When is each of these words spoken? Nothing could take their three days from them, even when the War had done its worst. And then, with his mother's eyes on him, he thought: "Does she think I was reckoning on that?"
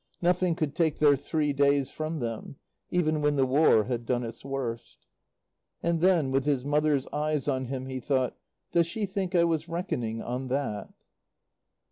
Nothing 0.19 0.55
could 0.55 0.73
take 0.73 0.97
their 0.97 1.15
three 1.15 1.53
days 1.53 1.91
from 1.91 2.17
them, 2.21 2.55
even 2.89 3.21
when 3.21 3.35
the 3.35 3.45
War 3.45 3.83
had 3.83 4.03
done 4.03 4.23
its 4.23 4.43
worst. 4.43 5.05
And 5.83 6.01
then, 6.01 6.31
with 6.31 6.45
his 6.45 6.65
mother's 6.65 7.07
eyes 7.13 7.47
on 7.47 7.65
him, 7.65 7.85
he 7.85 7.99
thought: 7.99 8.35
"Does 8.71 8.87
she 8.87 9.05
think 9.05 9.35
I 9.35 9.43
was 9.43 9.69
reckoning 9.69 10.19
on 10.19 10.47
that?" 10.47 10.91